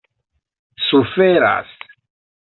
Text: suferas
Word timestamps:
suferas 0.89 1.69